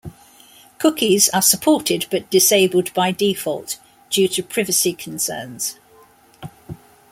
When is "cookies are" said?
0.79-1.43